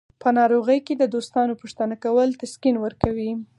[0.21, 3.31] په ناروغۍ کې د دوستانو پوښتنه کول تسکین ورکوي.